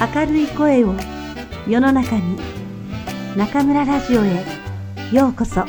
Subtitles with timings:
[0.00, 0.94] 明るい声を
[1.68, 2.38] 世の中に
[3.36, 4.46] 中村ラジオへ
[5.12, 5.66] ようこそ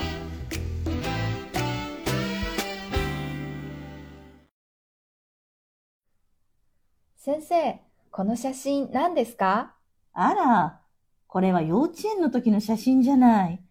[7.18, 9.76] 先生、この写真何ですか？
[10.14, 10.80] あら、
[11.28, 13.62] これは幼稚園の時の写真じゃない。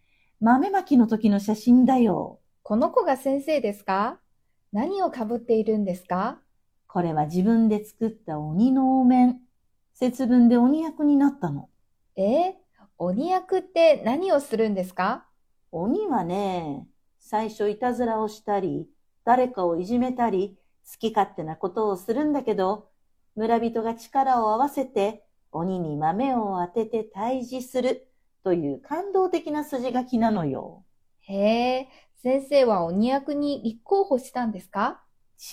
[0.41, 2.39] 豆まきの時の写真だよ。
[2.63, 4.19] この子が先生ですか？
[4.75, 6.39] 何をかぶっているんですか？
[6.87, 9.41] これは自分で作った鬼のお面。
[10.01, 11.69] 節分で鬼役になったの。
[12.17, 12.55] えー、
[12.97, 15.27] 鬼役って何をするんですか？
[15.73, 18.89] 鬼はね、最初いたずらをしたり、
[19.27, 20.57] 誰かをいじめたり、
[20.91, 22.89] 好き勝手なことをするんだけど、
[23.37, 25.23] 村人が力を合わせて
[25.53, 28.09] 鬼に豆を当てて退治する
[28.43, 30.83] という感動的な筋書きなのよ。
[31.21, 31.89] へえ、
[32.23, 35.03] 先生は鬼役に立候補したんですか？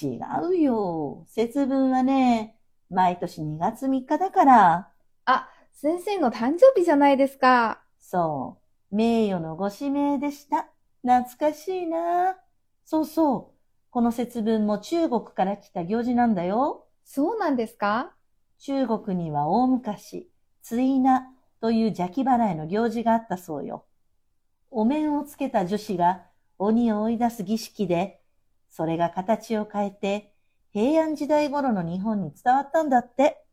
[0.01, 1.25] 違うよ。
[1.27, 2.56] 節分はね、
[2.89, 4.91] 毎年2月3日だから。
[5.25, 7.81] あ、先生の誕生日じゃないですか。
[7.99, 8.57] そ
[8.91, 8.95] う。
[8.95, 10.69] 名誉のご指名でした。
[11.03, 12.37] 懐かしいな。
[12.85, 13.57] そうそう。
[13.89, 16.87] この節分も中国から来た行事なんだよ。
[17.03, 18.13] そうなんですか？
[18.59, 20.29] 中国には大昔、
[20.61, 23.85] ついなという邪気払いの行事があったそうよ。
[24.71, 26.25] お面をつけた女子が
[26.57, 28.21] 鬼を追い出す儀式で、
[28.69, 30.33] それが形を変えて
[30.79, 33.43] 平安時代頃の日本に伝わったんだって。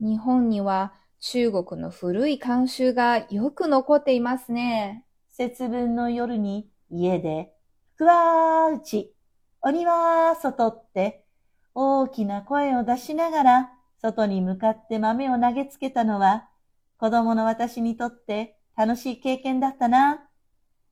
[0.00, 5.04] 日本には中国の古い慣習がよく残っていますね。
[5.28, 7.52] 節分の夜に家で、
[7.96, 9.14] ふわーうち、
[9.60, 11.26] 鬼は外って
[11.74, 16.48] 大きな声を出しながら外に向かって豆を投げつけたのは
[16.96, 20.26] 子供の私にとって楽しい経験だったな。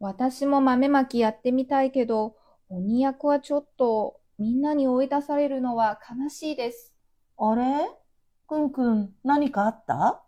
[0.01, 2.37] 私も豆まきやってみたいけど、
[2.69, 6.95] 鬼役はちょっとみんなに追い出されるのは悲しいです。
[7.37, 7.91] あれ？
[8.47, 10.23] くんくん何かあった？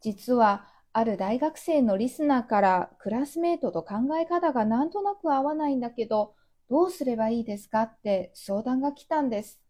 [0.00, 6.34] 実は、ある大学生のリスナーからクラスメートと考え方がなんとなく合わないんだけど、
[6.68, 9.60] どうすればいいですかって相談が来たんです。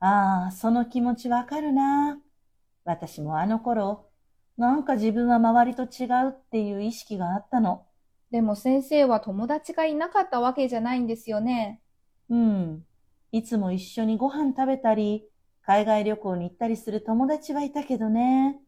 [0.00, 2.18] ああ、その気持ちわかるな。
[2.84, 4.10] 私もあの頃、
[4.58, 7.86] なんか自分は周りと違うっていう意識があったの。
[8.30, 11.80] でも先生は友達がいなかったわけじゃないんですよね。
[12.28, 12.84] うん。
[13.36, 15.28] いつも一緒にご飯食べたり、
[15.60, 18.58] 海外旅行に行ったりする友達はいたけどね。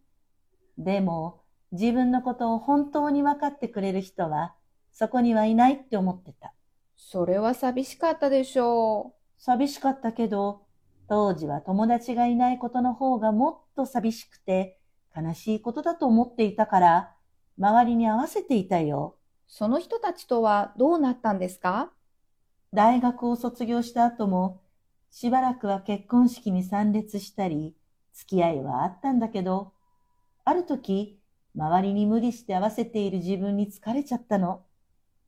[0.76, 1.40] でも、
[1.72, 4.54] 自分のことを本当に分かってくれる人は、
[4.92, 6.52] そこにはいないって思ってた。
[6.96, 10.66] それは寂しかったでしょ寂しかったけど、
[11.08, 14.78] 当時は友達がいないことの方がもっと寂しくて、
[15.16, 17.14] 悲しいことだと思っていたから、
[17.58, 19.16] 周りに合わせていたよ。
[19.16, 19.20] う。
[19.46, 21.90] その人たちとはどうなったんですか？
[22.72, 24.60] 大学を卒業した後も、
[25.10, 27.74] しばらくは結婚式に参列したり、
[28.12, 29.72] 付き合いはあったんだけど、
[30.44, 31.18] ある時、
[31.54, 34.64] 周りに無理して合わせている自分に疲れちゃったの。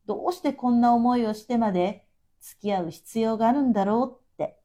[0.07, 2.07] どうしてこんな思いをしてまで
[2.41, 4.59] 付き合う必要があるんだろうって。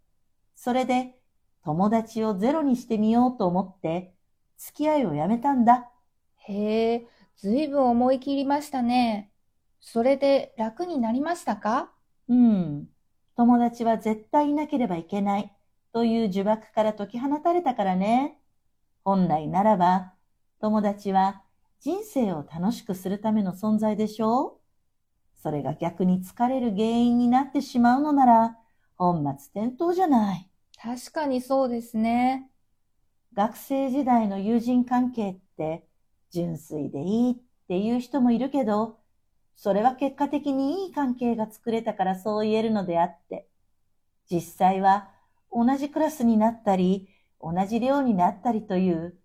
[0.56, 1.18] それで、
[1.64, 4.14] 友達をゼロにしてみようと思って、
[4.58, 5.92] 付き合いをやめたんだ。
[6.38, 7.08] へえ、
[7.38, 9.32] ずいぶん思い切りましたね。
[9.80, 11.95] それで楽になりましたか？
[12.28, 12.90] うん。
[13.36, 15.54] 友達は絶対いなければいけない
[15.94, 18.40] という呪縛から解き放たれたからね。
[19.04, 20.14] 本来ならば、
[20.60, 21.44] 友達は
[21.80, 24.66] 人生を楽しくするための存在でしょう
[25.36, 28.58] それが逆に疲れる原因になってしまうのなら、
[28.96, 30.50] 本末転倒じゃない。
[30.82, 32.50] 確かにそうですね。
[33.34, 35.86] 学生時代の友人関係って
[36.32, 37.36] 純粋でいいっ
[37.68, 38.98] ていう人もいるけど、
[39.56, 43.48] それは結果的にいい関係が作れたからそう言えるのであって、
[44.30, 45.10] 実際は
[45.52, 47.10] 同じクラスになったり、
[47.42, 49.16] 同じ寮になったりという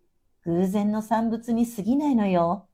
[0.44, 2.68] 偶然の産物に過ぎないのよ。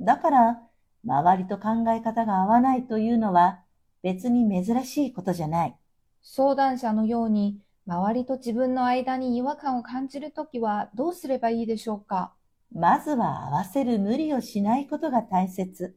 [0.00, 0.62] だから、
[1.04, 3.60] 周りと考え方が合わないというのは
[4.02, 5.76] 別に珍しいことじゃない。
[6.22, 12.32] 相談者のように、周りと自分の間に違和感を感じるときはどうすればいいでしょうか？
[12.72, 15.96] まずは合わせる無理をしないことが大切。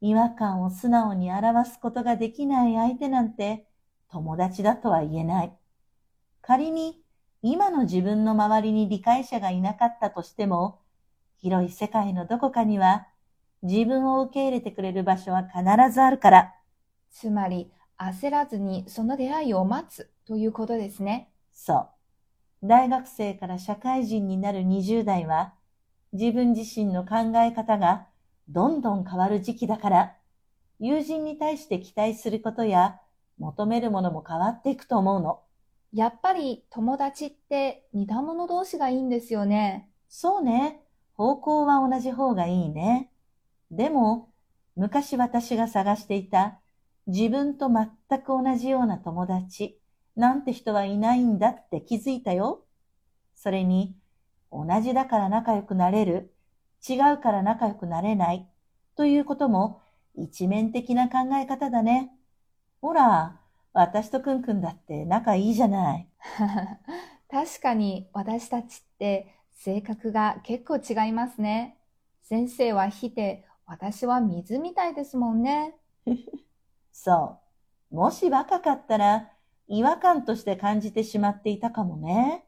[0.00, 3.66] 違和感を素直に表すことができない相手なんて
[4.10, 5.52] 友達だとは言えない。
[6.42, 7.02] 仮に
[7.42, 10.80] 今の自分の周りに理解者がいなかったとしても、
[11.38, 13.06] 広い世界のどこかには
[13.62, 15.62] 自分を受け入れてくれる場所は必
[15.92, 16.54] ずあるから。
[17.10, 21.30] つまり、焦らずにその出会いを待つということですね。
[21.52, 21.88] そ
[22.62, 22.66] う。
[22.66, 25.54] 大学生から社会人になる20代は、
[26.12, 28.06] 自分自身の考え方が
[28.52, 30.16] どんどん変わる時期だから、
[30.80, 33.00] 友人に対して期待することや
[33.38, 35.40] 求めるものも変わっていくと思うの。
[35.92, 39.88] やっぱり友達って似た者同士がいいんですよね。
[40.08, 40.82] そうね。
[41.14, 43.10] 方向は同じ方がいいね。
[43.70, 44.32] でも、
[44.74, 46.60] 昔私が探していた
[47.06, 49.78] 自分と全く同じような友達
[50.16, 52.64] なんて人はいないんだって気づいたよ。
[53.36, 53.96] それに、
[54.50, 56.34] 同じだから仲良くなれる、
[56.88, 58.48] 違うから仲良くなれない
[58.96, 59.80] ということも
[60.14, 62.12] 一面的な考え方だね。
[62.80, 63.40] ほら、
[63.72, 66.08] 私とくんくんだって仲いいじゃない。
[67.30, 71.76] 確かに私たちって性格が結構違いますね。
[72.22, 75.76] 先生は火で、私は水みたいですもんね。
[76.92, 77.38] そ
[77.92, 77.94] う。
[77.94, 79.30] もし若かったら
[79.68, 82.44] 違和感として感じてしまっていたかもね。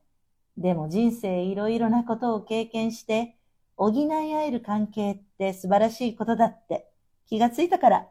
[0.56, 3.36] でも人生いろいろなことを経験して
[3.76, 6.88] 補い合える関係って素晴らしいことだって
[7.26, 8.08] 気がついたから。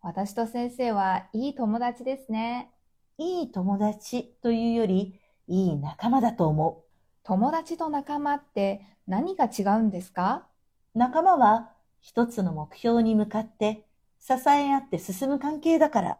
[0.00, 2.70] 私と先生はいい友達ですね。
[3.16, 6.84] いい友達というよりいい仲間だと思
[7.24, 10.46] 友達と仲間って何が違うんですか？
[10.94, 10.98] う。
[10.98, 13.86] 仲間は一つの目標に向かって
[14.20, 16.18] 支え合って進む関係だから。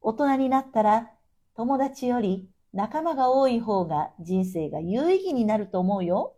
[0.00, 1.10] 大人になったら
[1.54, 6.34] 友達より仲間が多い方が人生が有意義になると思うよ。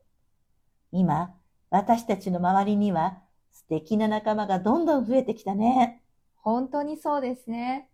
[0.93, 1.35] 今、
[1.75, 3.19] 私たちの周りには
[3.51, 6.05] 素敵な仲間がどんどん増えてきたね。
[6.37, 7.89] 本当にそうですね。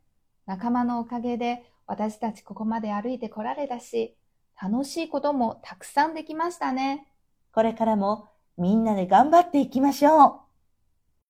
[0.45, 4.19] 仲間のおかげで私たちここまで歩いてこられたし、
[4.61, 7.07] 楽しいこともたくさんできましたね。
[7.55, 8.29] これからも
[8.59, 10.41] みんなで頑張っていきましょう。